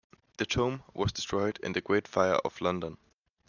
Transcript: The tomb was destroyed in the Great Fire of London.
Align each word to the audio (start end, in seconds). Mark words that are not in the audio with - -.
The 0.37 0.47
tomb 0.47 0.81
was 0.95 1.11
destroyed 1.11 1.59
in 1.61 1.73
the 1.73 1.81
Great 1.81 2.07
Fire 2.07 2.37
of 2.43 2.59
London. 2.59 2.97